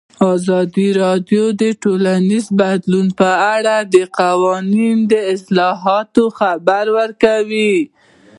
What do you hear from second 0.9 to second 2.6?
راډیو د ټولنیز